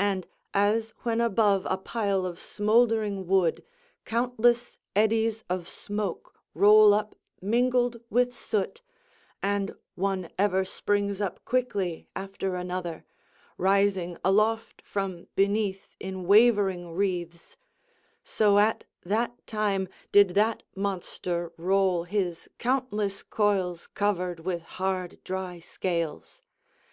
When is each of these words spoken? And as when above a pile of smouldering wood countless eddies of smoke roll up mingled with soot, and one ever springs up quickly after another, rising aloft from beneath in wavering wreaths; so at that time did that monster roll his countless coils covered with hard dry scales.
And 0.00 0.26
as 0.52 0.90
when 1.04 1.20
above 1.20 1.64
a 1.70 1.78
pile 1.78 2.26
of 2.26 2.40
smouldering 2.40 3.28
wood 3.28 3.62
countless 4.04 4.78
eddies 4.96 5.44
of 5.48 5.68
smoke 5.68 6.34
roll 6.54 6.92
up 6.92 7.14
mingled 7.40 8.00
with 8.10 8.36
soot, 8.36 8.82
and 9.40 9.76
one 9.94 10.28
ever 10.40 10.64
springs 10.64 11.20
up 11.20 11.44
quickly 11.44 12.08
after 12.16 12.56
another, 12.56 13.04
rising 13.56 14.16
aloft 14.24 14.82
from 14.84 15.28
beneath 15.36 15.88
in 16.00 16.26
wavering 16.26 16.90
wreaths; 16.92 17.56
so 18.24 18.58
at 18.58 18.82
that 19.04 19.46
time 19.46 19.88
did 20.10 20.30
that 20.30 20.64
monster 20.74 21.52
roll 21.56 22.02
his 22.02 22.50
countless 22.58 23.22
coils 23.22 23.86
covered 23.86 24.40
with 24.40 24.62
hard 24.62 25.20
dry 25.22 25.60
scales. 25.60 26.42